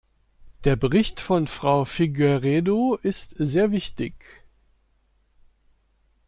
[0.63, 4.15] Der Bericht von Frau Figueiredo ist sehr wichtig.